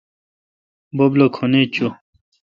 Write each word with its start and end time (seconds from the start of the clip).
بب 0.97 1.11
لو 1.19 1.27
کھن 1.35 1.53
ایچ 1.57 1.69
چویہ۔ 1.75 1.89